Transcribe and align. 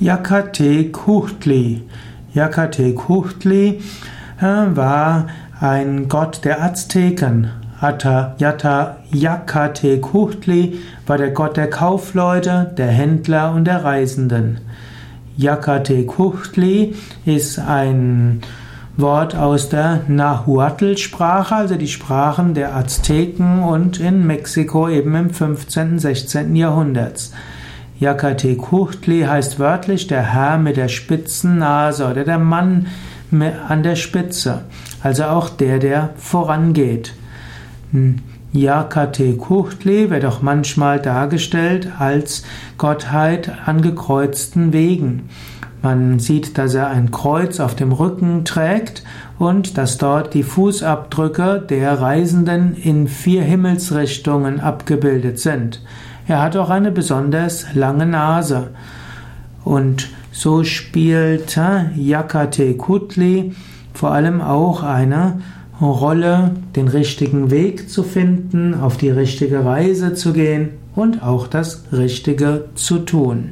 Yakatekuchtli. 0.00 1.82
Yakatekuchtli 2.32 3.80
äh, 4.40 4.76
war 4.76 5.26
ein 5.60 6.08
Gott 6.08 6.44
der 6.44 6.62
Azteken. 6.62 7.50
Atta, 7.80 8.34
Yatta 8.38 8.96
Yakatekuchtli 9.12 10.78
war 11.06 11.18
der 11.18 11.30
Gott 11.30 11.58
der 11.58 11.68
Kaufleute, 11.68 12.72
der 12.78 12.88
Händler 12.88 13.52
und 13.52 13.66
der 13.66 13.84
Reisenden. 13.84 14.60
Yakatekuchtli 15.36 16.94
ist 17.26 17.58
ein 17.58 18.40
Wort 18.96 19.34
aus 19.34 19.68
der 19.68 20.00
Nahuatl-Sprache, 20.08 21.54
also 21.54 21.76
die 21.76 21.88
Sprachen 21.88 22.54
der 22.54 22.74
Azteken 22.74 23.62
und 23.62 24.00
in 24.00 24.26
Mexiko 24.26 24.88
eben 24.88 25.14
im 25.14 25.30
15. 25.30 25.92
und 25.92 25.98
16. 25.98 26.56
Jahrhundert. 26.56 27.30
Yakatekuchtli 28.00 29.24
heißt 29.24 29.58
wörtlich 29.58 30.06
der 30.06 30.22
Herr 30.22 30.56
mit 30.56 30.78
der 30.78 30.88
spitzen 30.88 31.58
Nase 31.58 32.08
oder 32.08 32.24
der 32.24 32.38
Mann 32.38 32.86
an 33.68 33.82
der 33.82 33.94
Spitze, 33.94 34.62
also 35.02 35.24
auch 35.24 35.50
der, 35.50 35.78
der 35.78 36.10
vorangeht. 36.16 37.12
Yakatekuchtli 38.52 40.10
wird 40.10 40.24
auch 40.24 40.40
manchmal 40.40 40.98
dargestellt 40.98 41.88
als 41.98 42.42
Gottheit 42.78 43.52
an 43.66 43.82
gekreuzten 43.82 44.72
Wegen. 44.72 45.28
Man 45.82 46.18
sieht, 46.18 46.58
dass 46.58 46.74
er 46.74 46.88
ein 46.88 47.10
Kreuz 47.10 47.60
auf 47.60 47.74
dem 47.74 47.92
Rücken 47.92 48.44
trägt 48.44 49.02
und 49.38 49.78
dass 49.78 49.98
dort 49.98 50.34
die 50.34 50.42
Fußabdrücke 50.42 51.64
der 51.68 52.00
Reisenden 52.00 52.74
in 52.74 53.08
vier 53.08 53.42
Himmelsrichtungen 53.42 54.60
abgebildet 54.60 55.38
sind. 55.38 55.80
Er 56.30 56.42
hat 56.42 56.56
auch 56.56 56.70
eine 56.70 56.92
besonders 56.92 57.74
lange 57.74 58.06
Nase. 58.06 58.68
Und 59.64 60.10
so 60.30 60.62
spielt 60.62 61.58
Yakate 61.96 62.74
Kutli 62.76 63.52
vor 63.94 64.12
allem 64.12 64.40
auch 64.40 64.84
eine 64.84 65.40
Rolle, 65.80 66.52
den 66.76 66.86
richtigen 66.86 67.50
Weg 67.50 67.90
zu 67.90 68.04
finden, 68.04 68.74
auf 68.74 68.96
die 68.96 69.10
richtige 69.10 69.64
Reise 69.64 70.14
zu 70.14 70.32
gehen 70.32 70.68
und 70.94 71.20
auch 71.20 71.48
das 71.48 71.86
Richtige 71.90 72.66
zu 72.76 73.00
tun. 73.00 73.50